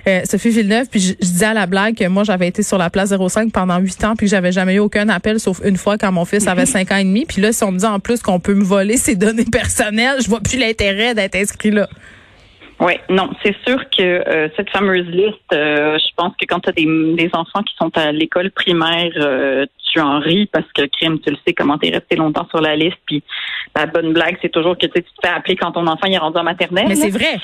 euh, 0.07 0.21
Sophie 0.25 0.49
Villeneuve 0.49 0.87
puis 0.89 0.99
je, 0.99 1.13
je 1.21 1.27
disais 1.27 1.45
à 1.45 1.53
la 1.53 1.67
blague 1.67 1.95
que 1.95 2.07
moi 2.07 2.23
j'avais 2.23 2.47
été 2.47 2.63
sur 2.63 2.79
la 2.79 2.89
place 2.89 3.13
05 3.15 3.51
pendant 3.51 3.77
8 3.77 4.03
ans 4.03 4.15
puis 4.15 4.25
que 4.25 4.31
j'avais 4.31 4.51
jamais 4.51 4.75
eu 4.75 4.79
aucun 4.79 5.09
appel 5.09 5.39
sauf 5.39 5.61
une 5.63 5.77
fois 5.77 5.99
quand 5.99 6.11
mon 6.11 6.25
fils 6.25 6.47
avait 6.47 6.65
5 6.65 6.91
ans 6.91 6.97
et 6.97 7.03
demi 7.03 7.25
puis 7.25 7.39
là 7.39 7.51
si 7.51 7.63
on 7.63 7.71
me 7.71 7.77
dit 7.77 7.85
en 7.85 7.99
plus 7.99 8.21
qu'on 8.23 8.39
peut 8.39 8.55
me 8.55 8.63
voler 8.63 8.97
ses 8.97 9.15
données 9.15 9.45
personnelles, 9.45 10.17
je 10.23 10.27
vois 10.27 10.41
plus 10.41 10.57
l'intérêt 10.57 11.13
d'être 11.13 11.35
inscrit 11.35 11.69
là. 11.69 11.87
Oui, 12.83 12.93
non, 13.09 13.29
c'est 13.43 13.55
sûr 13.67 13.77
que 13.95 14.01
euh, 14.01 14.49
cette 14.57 14.71
fameuse 14.71 15.05
liste, 15.05 15.37
euh, 15.53 15.99
je 15.99 16.15
pense 16.17 16.33
que 16.35 16.45
quand 16.47 16.61
tu 16.61 16.69
as 16.69 16.71
des, 16.71 16.85
des 17.15 17.29
enfants 17.33 17.61
qui 17.61 17.75
sont 17.75 17.95
à 17.95 18.11
l'école 18.11 18.49
primaire, 18.49 19.11
euh, 19.17 19.67
tu 19.93 19.99
en 19.99 20.19
ris 20.19 20.47
parce 20.47 20.65
que 20.73 20.83
crime, 20.87 21.19
tu 21.19 21.29
le 21.29 21.37
sais 21.45 21.53
comment 21.53 21.77
t'es 21.77 21.91
resté 21.91 22.15
longtemps 22.15 22.47
sur 22.49 22.59
la 22.59 22.75
liste. 22.75 22.97
Puis 23.05 23.21
la 23.75 23.85
bonne 23.85 24.13
blague, 24.13 24.37
c'est 24.41 24.49
toujours 24.51 24.75
que 24.79 24.87
tu 24.87 24.93
sais, 24.95 25.03
tu 25.03 25.11
te 25.13 25.27
fais 25.27 25.31
appeler 25.31 25.55
quand 25.57 25.73
ton 25.73 25.85
enfant 25.85 26.07
est 26.07 26.17
rendu 26.17 26.39
en 26.39 26.43
maternelle. 26.43 26.85
Mais 26.87 26.95
c'est 26.95 27.11
vrai. 27.11 27.37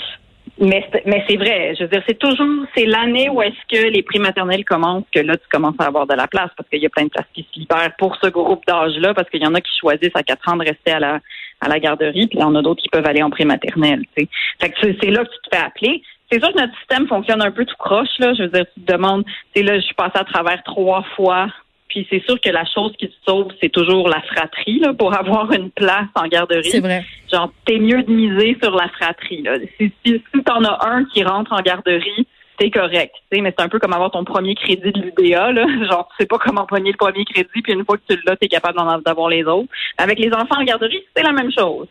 Mais, 0.60 0.88
c'est- 0.92 1.04
mais 1.06 1.24
c'est 1.30 1.36
vrai. 1.36 1.76
Je 1.78 1.84
veux 1.84 1.90
dire, 1.90 2.02
c'est 2.08 2.18
toujours, 2.18 2.66
c'est 2.76 2.86
l'année 2.88 3.30
où 3.30 3.40
est-ce 3.44 3.62
que 3.70 3.90
les 3.90 4.02
prix 4.02 4.18
maternels 4.18 4.66
commencent 4.66 5.04
que 5.14 5.20
là, 5.20 5.36
tu 5.38 5.48
commences 5.52 5.76
à 5.78 5.84
avoir 5.86 6.08
de 6.08 6.16
la 6.16 6.26
place 6.26 6.50
parce 6.58 6.68
qu'il 6.70 6.82
y 6.82 6.86
a 6.88 6.90
plein 6.90 7.04
de 7.04 7.10
places 7.10 7.28
qui 7.36 7.44
se 7.54 7.60
libèrent 7.60 7.92
pour 8.00 8.16
ce 8.24 8.28
groupe 8.30 8.66
d'âge-là 8.66 9.14
parce 9.14 9.30
qu'il 9.30 9.44
y 9.44 9.46
en 9.46 9.54
a 9.54 9.62
qui 9.62 9.72
choisissent 9.80 10.16
à 10.16 10.24
4 10.24 10.50
ans 10.50 10.56
de 10.58 10.64
rester 10.66 10.92
à 10.94 11.00
la, 11.00 11.20
à 11.62 11.68
la 11.68 11.80
garderie 11.80 12.28
puis 12.28 12.38
il 12.38 12.42
y 12.42 12.44
en 12.44 12.56
a 12.56 12.62
d'autres 12.62 12.82
qui 12.82 12.90
peuvent 12.90 13.06
aller 13.06 13.24
en 13.24 13.30
prématernelle, 13.30 14.04
tu 14.16 14.24
sais. 14.24 14.30
Fait 14.60 14.70
que 14.70 14.76
c'est 14.82 14.98
c'est 15.02 15.12
là 15.12 15.24
que 15.24 15.30
tu 15.30 15.50
te 15.50 15.56
fais 15.56 15.64
appeler. 15.64 16.02
C'est 16.32 16.40
sûr 16.40 16.52
que 16.54 16.60
notre 16.60 16.78
système 16.80 17.08
fonctionne 17.08 17.42
un 17.42 17.52
peu 17.52 17.66
tout 17.66 17.76
croche, 17.80 18.20
là. 18.20 18.34
Je 18.34 18.44
veux 18.44 18.50
dire, 18.50 18.66
tu 18.76 18.82
te 18.82 18.92
demandes, 18.92 19.24
tu 19.26 19.34
sais, 19.56 19.64
là, 19.64 19.76
je 19.76 19.86
suis 19.86 19.96
passée 19.96 20.18
à 20.18 20.26
travers 20.26 20.62
trois 20.64 21.04
fois. 21.16 21.48
Puis 21.88 22.06
c'est 22.10 22.22
sûr 22.26 22.40
que 22.42 22.50
la 22.50 22.66
chose 22.66 22.92
qui 23.00 23.08
te 23.08 23.16
sauve, 23.26 23.48
c'est 23.62 23.72
toujours 23.72 24.10
la 24.10 24.22
fratrie, 24.22 24.80
là, 24.80 24.94
pour 24.94 25.14
avoir 25.18 25.52
une 25.54 25.72
place 25.72 26.10
en 26.16 26.28
garderie 26.28 26.70
C'est 26.70 26.82
vrai. 26.82 27.06
genre 27.32 27.52
t'es 27.66 27.80
mieux 27.80 28.04
de 28.04 28.12
miser 28.12 28.58
sur 28.62 28.76
la 28.76 28.90
fratrie. 28.90 29.42
Là. 29.42 29.54
Si, 29.80 29.92
si, 30.06 30.22
si 30.34 30.44
t'en 30.44 30.64
as 30.66 30.86
un 30.86 31.06
qui 31.06 31.24
rentre 31.24 31.54
en 31.54 31.62
garderie, 31.62 32.28
t'es 32.58 32.70
correct. 32.72 33.14
tu 33.32 33.38
sais, 33.38 33.42
Mais 33.42 33.54
c'est 33.58 33.64
un 33.64 33.70
peu 33.70 33.80
comme 33.80 33.94
avoir 33.94 34.12
ton 34.12 34.24
premier 34.24 34.56
crédit 34.56 34.92
de 34.92 35.02
l'UDA. 35.02 35.52
Là. 35.52 35.66
Genre, 35.90 36.08
tu 36.10 36.16
sais 36.24 36.26
pas 36.28 36.38
comment 36.38 36.66
pogner 36.66 36.92
le 36.92 36.98
premier 36.98 37.24
crédit, 37.26 37.62
puis 37.64 37.74
une 37.74 37.86
fois 37.86 37.98
que 37.98 38.14
tu 38.14 38.20
l'as, 38.26 38.36
t'es 38.36 38.48
capable 38.48 38.78
d'en 38.78 38.98
d'avoir 39.00 39.30
les 39.30 39.44
autres. 39.44 39.70
Avec 39.98 40.20
les 40.20 40.32
enfants 40.34 40.60
en 40.60 40.64
garderie, 40.64 41.04
c'est 41.16 41.24
la 41.24 41.32
même 41.34 41.52
chose. 41.58 41.88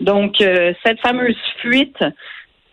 Donc, 0.00 0.40
euh, 0.40 0.72
cette 0.84 1.00
fameuse 1.00 1.36
fuite, 1.60 1.96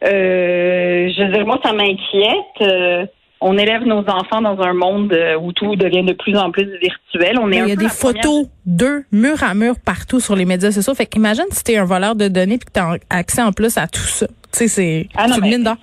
euh, 0.03 1.09
je 1.15 1.23
veux 1.23 1.31
dire, 1.33 1.45
moi, 1.45 1.59
ça 1.63 1.73
m'inquiète. 1.73 2.61
euh, 2.61 3.05
on 3.39 3.55
élève 3.55 3.83
nos 3.83 3.99
enfants 3.99 4.41
dans 4.41 4.59
un 4.61 4.73
monde 4.73 5.13
euh, 5.13 5.35
où 5.37 5.51
tout 5.53 5.75
devient 5.75 6.01
de 6.03 6.13
plus 6.13 6.35
en 6.37 6.49
plus 6.49 6.65
virtuel. 6.81 7.37
On 7.39 7.51
est 7.51 7.57
il 7.57 7.67
y 7.67 7.71
a 7.71 7.75
des 7.75 7.85
première- 7.85 7.91
photos 7.93 8.47
d'eux, 8.65 9.03
mur 9.11 9.43
à 9.43 9.53
mur, 9.53 9.75
partout 9.85 10.19
sur 10.19 10.35
les 10.35 10.45
médias 10.45 10.71
sociaux. 10.71 10.95
Fait 10.95 11.05
qu'imagine 11.05 11.45
si 11.51 11.63
t'es 11.63 11.77
un 11.77 11.85
voleur 11.85 12.15
de 12.15 12.29
données 12.29 12.57
puis 12.57 12.65
que 12.65 12.71
t'as 12.71 12.95
accès 13.11 13.43
en 13.43 13.51
plus 13.51 13.77
à 13.77 13.85
tout 13.87 13.99
ça. 13.99 14.25
Tu 14.25 14.33
sais, 14.53 14.67
c'est 14.67 15.09
Ah 15.15 15.27
c'est 15.27 15.35
une 15.35 15.41
mais- 15.41 15.49
mine 15.51 15.63
d'or. 15.65 15.75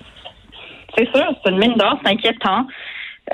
C'est 0.97 1.05
sûr, 1.15 1.25
c'est 1.43 1.51
une 1.51 1.57
mine 1.57 1.75
d'or, 1.75 1.97
c'est 2.03 2.11
inquiétant. 2.11 2.65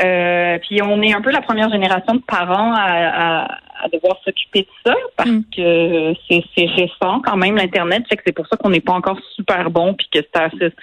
Euh, 0.03 0.57
puis 0.59 0.81
on 0.81 1.01
est 1.01 1.13
un 1.13 1.21
peu 1.21 1.31
la 1.31 1.41
première 1.41 1.69
génération 1.69 2.15
de 2.15 2.21
parents 2.21 2.73
à, 2.73 3.43
à- 3.43 3.57
à 3.83 3.87
devoir 3.91 4.15
s'occuper 4.23 4.61
de 4.61 4.67
ça 4.85 4.95
parce 5.17 5.29
Mm. 5.29 5.41
que 5.55 6.13
c'est 6.29 6.65
récent 6.65 7.19
quand 7.25 7.35
même 7.35 7.57
l'internet, 7.57 8.03
fait 8.07 8.15
que 8.15 8.21
c'est 8.25 8.31
pour 8.31 8.45
ça 8.47 8.55
qu'on 8.55 8.69
n'est 8.69 8.79
pas 8.79 8.93
encore 8.93 9.17
super 9.35 9.69
bon 9.71 9.95
puis 9.95 10.07
que 10.13 10.19
c'est 10.21 10.39
assez- 10.41 10.73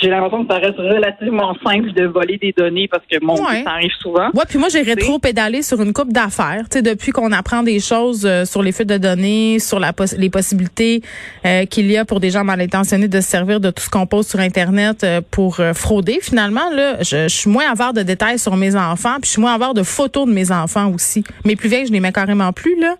j'ai 0.00 0.08
l'impression 0.10 0.44
que 0.44 0.52
ça 0.54 0.60
reste 0.60 0.76
relativement 0.78 1.54
simple 1.64 1.92
de 1.92 2.04
voler 2.06 2.38
des 2.38 2.52
données 2.56 2.86
parce 2.88 3.02
que 3.10 3.16
mon 3.24 3.34
Ouais. 3.34 3.62
ça 3.64 3.70
arrive 3.72 3.90
souvent. 4.00 4.28
Ouais, 4.34 4.44
puis 4.48 4.58
moi 4.58 4.68
j'ai 4.68 4.82
rétro-pédalé 4.82 5.62
sur 5.62 5.80
une 5.82 5.92
coupe 5.92 6.12
d'affaires, 6.12 6.62
tu 6.70 6.78
sais 6.78 6.82
depuis 6.82 7.10
qu'on 7.12 7.32
apprend 7.32 7.62
des 7.62 7.80
choses 7.80 8.24
euh, 8.24 8.44
sur 8.44 8.62
les 8.62 8.70
fuites 8.72 8.88
de 8.88 8.98
données, 8.98 9.58
sur 9.58 9.80
la 9.80 9.92
poss- 9.92 10.16
les 10.16 10.30
possibilités 10.30 11.02
euh, 11.44 11.64
qu'il 11.66 11.90
y 11.90 11.96
a 11.96 12.04
pour 12.04 12.20
des 12.20 12.30
gens 12.30 12.44
mal 12.44 12.60
intentionnés 12.60 13.08
de 13.08 13.20
se 13.20 13.28
servir 13.28 13.60
de 13.60 13.70
tout 13.70 13.82
ce 13.82 13.90
qu'on 13.90 14.06
pose 14.06 14.26
sur 14.28 14.38
internet 14.40 15.02
euh, 15.04 15.20
pour 15.30 15.60
frauder 15.74 16.18
finalement 16.22 16.70
là, 16.72 17.02
je, 17.02 17.24
je 17.28 17.34
suis 17.36 17.50
moins 17.50 17.70
avare 17.70 17.92
de 17.92 18.02
détails 18.02 18.38
sur 18.38 18.56
mes 18.56 18.76
enfants, 18.76 19.14
puis 19.20 19.26
je 19.26 19.30
suis 19.32 19.40
moins 19.40 19.54
avare 19.54 19.74
de 19.74 19.82
photos 19.82 20.26
de 20.26 20.32
mes 20.32 20.50
enfants 20.52 20.90
aussi. 20.92 21.24
Mes 21.44 21.56
plus 21.56 21.68
vieilles, 21.68 21.86
je 21.86 21.92
les 21.92 22.00
mets 22.00 22.12
carrément 22.12 22.52
plus 22.52 22.78
là. 22.80 22.94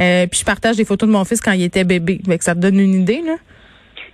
Euh, 0.00 0.26
puis 0.26 0.40
je 0.40 0.44
partage 0.44 0.76
des 0.76 0.84
photos 0.84 1.08
de 1.08 1.12
mon 1.12 1.24
fils 1.24 1.40
quand 1.40 1.52
il 1.52 1.62
était 1.62 1.84
bébé. 1.84 2.20
Fait 2.26 2.38
que 2.38 2.44
ça 2.44 2.54
te 2.54 2.60
donne 2.60 2.78
une 2.80 2.94
idée 3.02 3.22
là. 3.24 3.34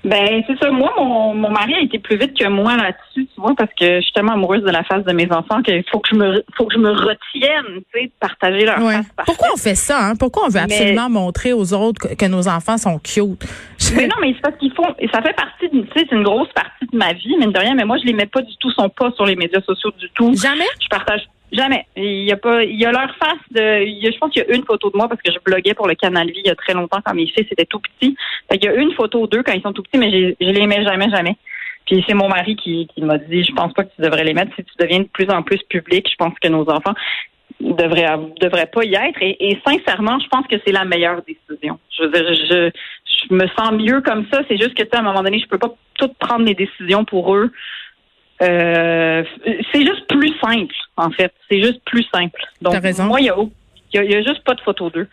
Ben 0.06 0.42
c'est 0.46 0.56
ça. 0.58 0.70
Moi, 0.70 0.92
mon, 0.96 1.34
mon 1.34 1.50
mari 1.50 1.74
a 1.74 1.80
été 1.80 1.98
plus 1.98 2.16
vite 2.16 2.38
que 2.38 2.46
moi 2.48 2.76
là-dessus, 2.76 3.26
tu 3.34 3.40
vois, 3.40 3.54
parce 3.56 3.70
que 3.78 3.96
je 3.96 4.00
suis 4.02 4.12
tellement 4.12 4.32
amoureuse 4.34 4.62
de 4.62 4.70
la 4.70 4.84
face 4.84 5.04
de 5.04 5.12
mes 5.12 5.30
enfants 5.32 5.62
qu'il 5.62 5.82
faut 5.90 5.98
que 5.98 6.08
je 6.12 6.16
me 6.16 6.44
faut 6.56 6.64
que 6.66 6.74
je 6.74 6.78
me 6.78 6.90
retienne, 6.90 7.82
tu 7.92 8.00
sais, 8.00 8.06
de 8.06 8.12
partager 8.20 8.64
leur 8.64 8.78
Ouais. 8.78 8.94
face. 8.94 9.06
parfaite. 9.16 9.24
Pourquoi 9.26 9.48
on 9.54 9.56
fait 9.56 9.74
ça 9.74 9.98
hein? 10.06 10.12
Pourquoi 10.16 10.44
on 10.44 10.48
veut 10.48 10.60
Mais- 10.66 10.74
absolument 10.74 11.10
montrer 11.10 11.52
aux 11.52 11.72
autres 11.74 12.08
que, 12.08 12.14
que 12.14 12.26
nos 12.26 12.46
enfants 12.48 12.78
sont 12.78 12.98
cute? 12.98 13.44
Mais 13.96 14.06
non, 14.06 14.16
mais 14.20 14.32
c'est 14.34 14.40
parce 14.42 14.56
qu'ils 14.58 14.72
font. 14.72 14.86
Ça 15.12 15.22
fait 15.22 15.34
partie, 15.34 15.68
de- 15.72 15.82
tu 15.82 15.88
sais, 16.00 16.06
c'est 16.08 16.16
une 16.16 16.22
grosse 16.24 16.52
partie 16.54 16.86
de 16.90 16.96
ma 16.96 17.12
vie, 17.12 17.36
mine 17.38 17.52
de 17.52 17.58
rien. 17.58 17.74
Mais 17.74 17.84
moi, 17.84 17.98
je 17.98 18.06
les 18.06 18.14
mets 18.14 18.26
pas 18.26 18.42
du 18.42 18.56
tout, 18.58 18.70
sont 18.72 18.88
pas 18.88 19.10
sur 19.12 19.26
les 19.26 19.36
médias 19.36 19.60
sociaux 19.60 19.90
du 19.98 20.08
tout. 20.10 20.32
Jamais? 20.34 20.64
Je 20.80 20.88
partage 20.88 21.22
jamais. 21.52 21.86
Il 21.96 22.24
y 22.24 22.32
a 22.32 22.36
pas, 22.36 22.62
il 22.64 22.78
y 22.78 22.84
a 22.84 22.92
leur 22.92 23.14
face 23.16 23.38
de. 23.50 23.84
il 23.84 24.12
je 24.12 24.18
pense 24.18 24.30
qu'il 24.30 24.44
y 24.46 24.50
a 24.50 24.54
une 24.54 24.64
photo 24.64 24.90
de 24.90 24.96
moi 24.96 25.08
parce 25.08 25.20
que 25.22 25.32
je 25.32 25.38
bloguais 25.44 25.74
pour 25.74 25.88
le 25.88 25.94
Canal 25.94 26.26
Vie 26.28 26.40
il 26.44 26.48
y 26.48 26.50
a 26.50 26.54
très 26.54 26.74
longtemps 26.74 27.00
quand 27.04 27.14
mes 27.14 27.26
fils 27.26 27.46
étaient 27.50 27.66
tout 27.66 27.80
petits. 27.80 28.16
Fait 28.50 28.58
qu'il 28.58 28.70
y 28.70 28.72
a 28.72 28.76
une 28.76 28.92
photo 28.92 29.26
d'eux 29.26 29.42
quand 29.42 29.52
ils 29.52 29.62
sont 29.62 29.72
tout 29.72 29.82
petits, 29.82 29.98
mais 29.98 30.10
je 30.10 30.50
les 30.50 30.66
mets 30.66 30.84
jamais, 30.84 31.10
jamais. 31.10 31.36
Puis 31.86 32.04
c'est 32.06 32.14
mon 32.14 32.28
mari 32.28 32.56
qui, 32.56 32.88
m'a 32.98 33.18
dit, 33.18 33.44
je 33.44 33.52
pense 33.52 33.72
pas 33.72 33.84
que 33.84 33.94
tu 33.94 34.02
devrais 34.02 34.24
les 34.24 34.34
mettre. 34.34 34.54
Si 34.56 34.64
tu 34.64 34.74
deviens 34.80 35.00
de 35.00 35.08
plus 35.08 35.30
en 35.30 35.42
plus 35.42 35.62
public, 35.68 36.08
je 36.10 36.16
pense 36.16 36.36
que 36.40 36.48
nos 36.48 36.68
enfants 36.68 36.94
devraient 37.60 38.08
devraient 38.40 38.66
pas 38.66 38.84
y 38.84 38.94
être. 38.94 39.18
Et, 39.22 39.58
sincèrement, 39.64 40.18
je 40.18 40.26
pense 40.26 40.46
que 40.48 40.56
c'est 40.66 40.72
la 40.72 40.84
meilleure 40.84 41.22
décision. 41.22 41.78
Je 41.96 42.02
veux 42.02 42.10
dire, 42.10 42.34
je, 42.34 42.70
je 43.28 43.34
me 43.34 43.46
sens 43.56 43.72
mieux 43.72 44.00
comme 44.00 44.26
ça. 44.32 44.42
C'est 44.48 44.56
juste 44.56 44.74
que 44.74 44.82
tu 44.82 44.96
à 44.96 44.98
un 44.98 45.02
moment 45.02 45.22
donné, 45.22 45.38
je 45.38 45.46
peux 45.46 45.58
pas 45.58 45.72
tout 45.94 46.10
prendre 46.18 46.44
mes 46.44 46.54
décisions 46.54 47.04
pour 47.04 47.34
eux. 47.34 47.52
Euh, 48.42 49.24
c'est 49.72 49.80
juste 49.80 50.06
plus 50.08 50.32
simple, 50.40 50.74
en 50.96 51.10
fait. 51.10 51.32
C'est 51.50 51.62
juste 51.62 51.80
plus 51.84 52.04
simple. 52.12 52.40
Donc, 52.60 52.74
T'as 52.74 52.80
raison. 52.80 53.04
moi, 53.04 53.20
il 53.20 53.26
y 53.26 53.30
a, 53.30 53.36
y 53.94 53.98
a, 53.98 54.04
y 54.04 54.14
a 54.14 54.22
juste 54.22 54.44
pas 54.44 54.54
de 54.54 54.60
photo 54.60 54.90
d'eux. 54.90 55.08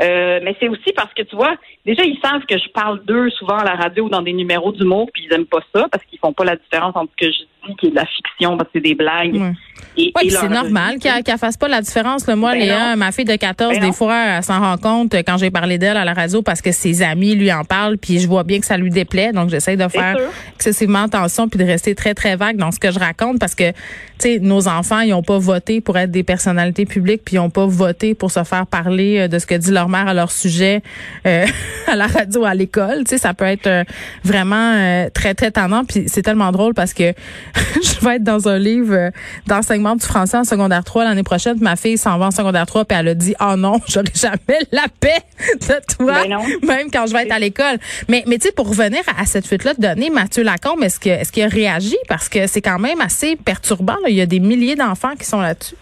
Euh, 0.00 0.40
mais 0.42 0.56
c'est 0.58 0.68
aussi 0.68 0.92
parce 0.96 1.12
que 1.12 1.22
tu 1.22 1.36
vois, 1.36 1.54
déjà 1.84 2.02
ils 2.04 2.18
savent 2.24 2.46
que 2.48 2.56
je 2.56 2.68
parle 2.70 3.04
d'eux 3.04 3.28
souvent 3.30 3.58
à 3.58 3.64
la 3.64 3.74
radio 3.74 4.04
ou 4.04 4.08
dans 4.08 4.22
des 4.22 4.32
numéros 4.32 4.72
d'humour, 4.72 5.10
puis 5.12 5.24
ils 5.26 5.34
aiment 5.34 5.44
pas 5.46 5.60
ça 5.74 5.86
parce 5.92 6.02
qu'ils 6.04 6.18
font 6.18 6.32
pas 6.32 6.44
la 6.44 6.56
différence 6.56 6.96
entre 6.96 7.12
ce 7.20 7.26
que 7.26 7.32
je 7.32 7.42
de 7.68 7.94
la 7.94 8.06
fiction 8.06 8.56
parce 8.56 8.68
que 8.70 8.72
c'est 8.74 8.80
des 8.80 8.94
blagues. 8.94 9.54
Et, 9.96 10.12
Oui, 10.16 10.26
et 10.26 10.30
c'est 10.30 10.48
normal 10.48 10.98
qu'elle 10.98 11.22
qu'elle 11.22 11.38
fasse 11.38 11.56
pas 11.56 11.68
la 11.68 11.80
différence. 11.82 12.26
Là. 12.26 12.34
Moi, 12.34 12.52
Ben 12.52 12.60
Léa, 12.60 12.90
non. 12.90 12.96
ma 12.96 13.12
fille 13.12 13.24
de 13.24 13.36
14, 13.36 13.74
Ben 13.74 13.80
des 13.80 13.86
non. 13.88 13.92
fois, 13.92 14.16
elle 14.36 14.42
s'en 14.42 14.60
rend 14.60 14.76
compte 14.78 15.14
quand 15.14 15.36
j'ai 15.36 15.50
parlé 15.50 15.78
d'elle 15.78 15.96
à 15.96 16.04
la 16.04 16.14
radio 16.14 16.42
parce 16.42 16.62
que 16.62 16.72
ses 16.72 17.02
amis 17.02 17.34
lui 17.34 17.52
en 17.52 17.64
parlent, 17.64 17.98
puis 17.98 18.18
je 18.18 18.26
vois 18.26 18.42
bien 18.42 18.60
que 18.60 18.66
ça 18.66 18.76
lui 18.76 18.90
déplaît. 18.90 19.32
Donc, 19.32 19.50
j'essaie 19.50 19.76
de 19.76 19.86
faire 19.88 20.16
excessivement 20.54 21.04
attention 21.04 21.48
puis 21.48 21.58
de 21.58 21.64
rester 21.64 21.94
très, 21.94 22.14
très 22.14 22.36
vague 22.36 22.56
dans 22.56 22.70
ce 22.70 22.78
que 22.78 22.90
je 22.90 22.98
raconte 22.98 23.38
parce 23.38 23.54
que, 23.54 23.70
tu 23.70 23.76
sais, 24.18 24.38
nos 24.38 24.66
enfants, 24.68 25.00
ils 25.00 25.12
ont 25.12 25.22
pas 25.22 25.38
voté 25.38 25.80
pour 25.80 25.98
être 25.98 26.10
des 26.10 26.22
personnalités 26.22 26.86
publiques 26.86 27.22
puis 27.24 27.36
ils 27.36 27.40
ont 27.40 27.50
pas 27.50 27.66
voté 27.66 28.14
pour 28.14 28.30
se 28.30 28.44
faire 28.44 28.66
parler 28.66 29.20
euh, 29.20 29.28
de 29.28 29.38
ce 29.38 29.46
que 29.46 29.54
dit 29.54 29.72
leur 29.72 29.88
mère 29.88 30.08
à 30.08 30.14
leur 30.14 30.30
sujet 30.30 30.82
euh, 31.26 31.46
à 31.86 31.96
la 31.96 32.06
radio, 32.06 32.44
à 32.44 32.54
l'école. 32.54 33.04
Tu 33.04 33.10
sais, 33.10 33.18
ça 33.18 33.34
peut 33.34 33.44
être 33.44 33.66
euh, 33.66 33.84
vraiment 34.24 34.74
euh, 34.74 35.10
très, 35.12 35.34
très 35.34 35.50
tendant. 35.50 35.84
Puis 35.84 36.04
c'est 36.06 36.22
tellement 36.22 36.50
drôle 36.52 36.74
parce 36.74 36.94
que 36.94 37.12
je 37.82 38.04
vais 38.04 38.16
être 38.16 38.24
dans 38.24 38.48
un 38.48 38.58
livre 38.58 38.94
euh, 38.94 39.10
d'enseignement 39.46 39.96
du 39.96 40.04
français 40.04 40.36
en 40.36 40.44
secondaire 40.44 40.84
3 40.84 41.04
l'année 41.04 41.22
prochaine. 41.22 41.58
Ma 41.60 41.76
fille 41.76 41.98
s'en 41.98 42.18
va 42.18 42.26
en 42.26 42.30
secondaire 42.30 42.66
3 42.66 42.84
puis 42.84 42.98
elle 42.98 43.08
a 43.08 43.14
dit, 43.14 43.34
oh 43.40 43.56
non, 43.56 43.80
j'aurai 43.88 44.12
jamais 44.14 44.60
la 44.70 44.84
paix 45.00 45.22
de 45.60 45.96
toi, 45.96 46.22
Ben 46.24 46.38
même 46.66 46.90
quand 46.90 47.06
je 47.06 47.12
vais 47.12 47.22
être 47.24 47.32
à 47.32 47.38
l'école. 47.38 47.78
Mais, 48.08 48.24
mais 48.26 48.38
tu 48.38 48.48
sais, 48.48 48.52
pour 48.52 48.68
revenir 48.68 49.00
à, 49.16 49.22
à 49.22 49.24
cette 49.26 49.46
fuite-là 49.46 49.74
de 49.74 49.80
données, 49.80 50.10
Mathieu 50.10 50.42
Lacombe, 50.42 50.82
est-ce 50.82 51.00
que 51.00 51.08
est-ce 51.08 51.32
qu'il 51.32 51.42
a 51.42 51.48
réagi? 51.48 51.96
Parce 52.08 52.28
que 52.28 52.46
c'est 52.46 52.62
quand 52.62 52.78
même 52.78 53.00
assez 53.00 53.36
perturbant. 53.36 53.96
là. 54.02 54.08
Il 54.08 54.16
y 54.16 54.20
a 54.20 54.26
des 54.26 54.40
milliers 54.40 54.76
d'enfants 54.76 55.14
qui 55.18 55.24
sont 55.24 55.40
là-dessus. 55.40 55.76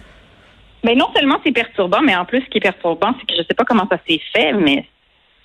Mais 0.84 0.94
non 0.94 1.06
seulement 1.14 1.38
c'est 1.44 1.52
perturbant, 1.52 2.00
mais 2.02 2.16
en 2.16 2.24
plus, 2.24 2.40
ce 2.40 2.46
qui 2.46 2.58
est 2.58 2.62
perturbant, 2.62 3.14
c'est 3.18 3.26
que 3.26 3.34
je 3.38 3.46
sais 3.46 3.54
pas 3.54 3.64
comment 3.64 3.86
ça 3.90 3.98
s'est 4.08 4.20
fait, 4.32 4.52
mais 4.54 4.86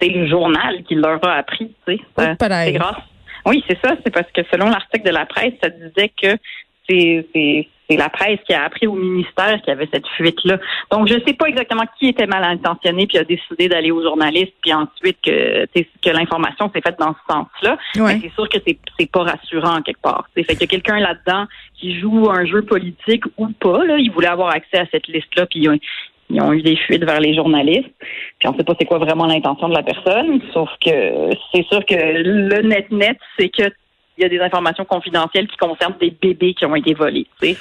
c'est 0.01 0.09
le 0.09 0.27
journal 0.27 0.83
qui 0.87 0.95
leur 0.95 1.23
a 1.25 1.33
appris, 1.35 1.73
tu 1.87 1.97
sais. 1.97 2.03
C'est 2.67 2.73
grâce. 2.73 2.97
Oui, 3.45 3.63
c'est 3.67 3.79
ça. 3.83 3.95
C'est 4.03 4.11
parce 4.11 4.31
que 4.31 4.41
selon 4.51 4.69
l'article 4.69 5.05
de 5.05 5.11
la 5.13 5.25
presse, 5.25 5.53
ça 5.61 5.69
disait 5.69 6.11
que 6.21 6.37
c'est 6.87 7.97
la 7.97 8.09
presse 8.09 8.39
qui 8.47 8.53
a 8.53 8.63
appris 8.63 8.87
au 8.87 8.93
ministère 8.93 9.59
qu'il 9.61 9.67
y 9.67 9.71
avait 9.71 9.87
cette 9.91 10.07
fuite-là. 10.17 10.57
Donc, 10.91 11.07
je 11.07 11.13
sais 11.25 11.33
pas 11.33 11.47
exactement 11.47 11.83
qui 11.99 12.07
était 12.07 12.25
mal 12.25 12.43
intentionné 12.43 13.05
puis 13.05 13.19
a 13.19 13.23
décidé 13.23 13.67
d'aller 13.67 13.91
aux 13.91 14.01
journalistes, 14.01 14.53
puis 14.61 14.73
ensuite 14.73 15.17
que 15.23 15.65
que 15.65 16.09
l'information 16.09 16.71
s'est 16.73 16.81
faite 16.81 16.97
dans 16.99 17.13
ce 17.13 17.33
sens-là. 17.33 17.77
Ouais. 17.95 18.15
Mais 18.15 18.21
c'est 18.23 18.33
sûr 18.33 18.49
que 18.49 18.57
c'est 18.65 18.77
c'est 18.99 19.09
pas 19.09 19.23
rassurant 19.23 19.81
quelque 19.81 20.01
part. 20.01 20.27
C'est 20.35 20.43
fait 20.43 20.53
qu'il 20.53 20.61
y 20.61 20.65
a 20.65 20.67
quelqu'un 20.67 20.99
là-dedans 20.99 21.45
qui 21.75 21.99
joue 21.99 22.29
un 22.29 22.45
jeu 22.45 22.63
politique 22.63 23.23
ou 23.37 23.49
pas. 23.49 23.83
Là, 23.85 23.97
il 23.97 24.11
voulait 24.11 24.27
avoir 24.27 24.49
accès 24.49 24.79
à 24.79 24.85
cette 24.91 25.07
liste-là, 25.07 25.45
puis 25.45 25.59
ils 25.59 25.69
ont, 25.69 25.77
ils 26.29 26.41
ont 26.41 26.53
eu 26.53 26.61
des 26.61 26.75
fuites 26.75 27.03
vers 27.03 27.19
les 27.19 27.35
journalistes. 27.35 27.93
Puis 28.39 28.47
on 28.47 28.55
sait 28.55 28.63
pas 28.63 28.73
c'est 28.79 28.85
quoi 28.85 28.97
vraiment 28.97 29.25
l'intention 29.25 29.69
de 29.69 29.75
la 29.75 29.83
personne. 29.83 30.41
Sauf 30.53 30.69
que 30.83 31.29
c'est 31.53 31.65
sûr 31.67 31.85
que 31.85 31.95
le 31.95 32.61
net 32.61 32.91
net, 32.91 33.17
c'est 33.37 33.49
que 33.49 33.63
il 34.17 34.21
y 34.21 34.25
a 34.25 34.29
des 34.29 34.39
informations 34.39 34.85
confidentielles 34.85 35.47
qui 35.47 35.57
concernent 35.57 35.95
des 35.99 36.15
bébés 36.21 36.53
qui 36.53 36.65
ont 36.65 36.75
été 36.75 36.93
volés. 36.93 37.27
Puis 37.39 37.57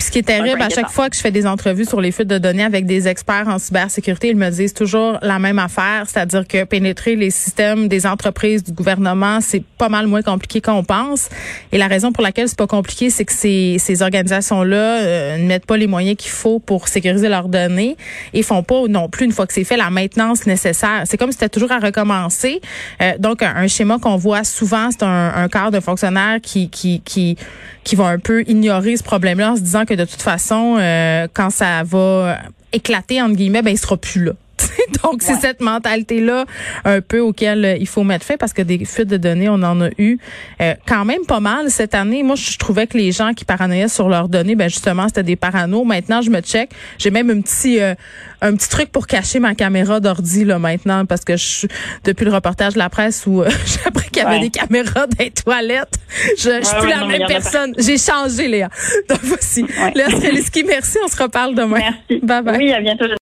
ce 0.00 0.10
qui 0.10 0.18
est 0.20 0.22
terrible, 0.22 0.62
à 0.62 0.70
chaque 0.70 0.88
fois 0.88 1.10
que 1.10 1.16
je 1.16 1.20
fais 1.20 1.30
des 1.30 1.46
entrevues 1.46 1.84
sur 1.84 2.00
les 2.00 2.10
fuites 2.10 2.28
de 2.28 2.38
données 2.38 2.64
avec 2.64 2.86
des 2.86 3.06
experts 3.06 3.48
en 3.48 3.58
cybersécurité, 3.58 4.28
ils 4.28 4.36
me 4.36 4.48
disent 4.48 4.72
toujours 4.72 5.18
la 5.20 5.38
même 5.38 5.58
affaire, 5.58 6.04
c'est-à-dire 6.06 6.48
que 6.48 6.64
pénétrer 6.64 7.16
les 7.16 7.30
systèmes 7.30 7.88
des 7.88 8.06
entreprises, 8.06 8.64
du 8.64 8.72
gouvernement, 8.72 9.40
c'est 9.42 9.62
pas 9.62 9.90
mal 9.90 10.06
moins 10.06 10.22
compliqué 10.22 10.62
qu'on 10.62 10.84
pense. 10.84 11.28
Et 11.70 11.78
la 11.78 11.86
raison 11.86 12.12
pour 12.12 12.22
laquelle 12.22 12.48
c'est 12.48 12.58
pas 12.58 12.66
compliqué, 12.66 13.10
c'est 13.10 13.26
que 13.26 13.32
ces, 13.32 13.76
ces 13.78 14.00
organisations-là 14.00 15.02
euh, 15.02 15.36
ne 15.36 15.46
mettent 15.46 15.66
pas 15.66 15.76
les 15.76 15.86
moyens 15.86 16.16
qu'il 16.16 16.30
faut 16.30 16.60
pour 16.60 16.88
sécuriser 16.88 17.28
leurs 17.28 17.48
données 17.48 17.96
et 18.32 18.42
font 18.42 18.62
pas 18.62 18.86
non 18.88 19.10
plus, 19.10 19.26
une 19.26 19.32
fois 19.32 19.46
que 19.46 19.52
c'est 19.52 19.64
fait, 19.64 19.76
la 19.76 19.90
maintenance 19.90 20.46
nécessaire. 20.46 21.02
C'est 21.04 21.18
comme 21.18 21.30
si 21.30 21.38
c'était 21.38 21.50
toujours 21.50 21.72
à 21.72 21.78
recommencer. 21.78 22.62
Euh, 23.02 23.12
donc, 23.18 23.42
un, 23.42 23.54
un 23.54 23.68
schéma 23.68 23.98
qu'on 23.98 24.16
voit 24.16 24.44
souvent, 24.44 24.90
c'est 24.90 25.02
un, 25.02 25.32
un 25.34 25.48
cadre 25.48 25.73
de 25.74 25.80
fonctionnaires 25.80 26.38
qui, 26.42 26.68
qui, 26.70 27.00
qui, 27.00 27.36
qui 27.82 27.96
va 27.96 28.06
un 28.06 28.18
peu 28.18 28.42
ignorer 28.46 28.96
ce 28.96 29.02
problème-là 29.02 29.52
en 29.52 29.56
se 29.56 29.60
disant 29.60 29.84
que 29.84 29.94
de 29.94 30.04
toute 30.04 30.22
façon, 30.22 30.76
euh, 30.78 31.26
quand 31.32 31.50
ça 31.50 31.82
va 31.84 32.38
éclater, 32.72 33.20
entre 33.20 33.36
guillemets, 33.36 33.62
ben, 33.62 33.70
il 33.70 33.78
sera 33.78 33.96
plus 33.96 34.24
là. 34.24 34.32
Donc, 35.02 35.22
c'est 35.22 35.34
cette 35.36 35.60
mentalité-là 35.60 36.44
un 36.84 37.00
peu 37.00 37.20
auquel 37.20 37.64
euh, 37.64 37.76
il 37.78 37.86
faut 37.88 38.02
mettre 38.04 38.24
fin 38.24 38.36
parce 38.36 38.52
que 38.52 38.62
des 38.62 38.84
fuites 38.84 39.08
de 39.08 39.16
données, 39.16 39.48
on 39.48 39.62
en 39.62 39.80
a 39.80 39.88
eu 39.98 40.18
euh, 40.60 40.74
quand 40.86 41.04
même 41.04 41.24
pas 41.26 41.40
mal 41.40 41.70
cette 41.70 41.94
année. 41.94 42.22
Moi, 42.22 42.36
je 42.36 42.56
trouvais 42.58 42.86
que 42.86 42.96
les 42.96 43.12
gens 43.12 43.32
qui 43.34 43.44
paranoïaient 43.44 43.88
sur 43.88 44.08
leurs 44.08 44.28
données, 44.28 44.54
ben 44.54 44.68
justement, 44.68 45.08
c'était 45.08 45.22
des 45.22 45.36
paranos. 45.36 45.84
Maintenant, 45.84 46.20
je 46.22 46.30
me 46.30 46.40
check. 46.40 46.70
J'ai 46.98 47.10
même 47.10 47.30
un 47.30 47.40
petit 47.40 47.80
euh, 47.80 47.94
un 48.40 48.54
petit 48.56 48.68
truc 48.68 48.90
pour 48.90 49.06
cacher 49.06 49.38
ma 49.38 49.54
caméra 49.54 50.00
d'ordi 50.00 50.44
là 50.44 50.58
maintenant 50.58 51.06
parce 51.06 51.24
que 51.24 51.36
je 51.36 51.66
depuis 52.04 52.24
le 52.26 52.32
reportage 52.32 52.74
de 52.74 52.78
la 52.78 52.90
presse 52.90 53.24
où 53.26 53.42
euh, 53.42 53.48
j'ai 53.66 53.86
appris 53.88 54.08
qu'il 54.10 54.22
y 54.22 54.26
avait 54.26 54.34
Ouais. 54.34 54.40
des 54.40 54.50
caméras 54.50 55.06
dans 55.06 55.16
les 55.24 55.30
toilettes. 55.30 55.94
Je, 56.38 56.50
je 56.60 56.64
suis 56.64 56.74
Ouais, 56.74 56.80
plus 56.80 56.88
ouais, 56.88 56.94
la 56.94 57.00
non, 57.00 57.06
même 57.08 57.22
personne. 57.28 57.72
J'ai 57.78 57.96
changé, 57.98 58.48
Léa. 58.48 58.68
Donc 59.08 59.18
voici. 59.22 59.64
Léa 59.94 60.10
Streliski, 60.10 60.64
merci. 60.64 60.98
On 61.04 61.08
se 61.08 61.22
reparle 61.22 61.54
demain. 61.54 61.78
Merci. 61.78 62.20
Bye 62.24 62.42
bye. 62.42 62.56
Oui, 62.58 62.72
à 62.72 62.80
bientôt. 62.80 63.06